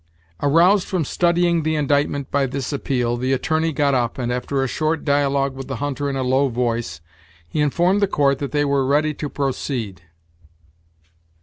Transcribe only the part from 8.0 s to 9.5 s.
the court that they were ready to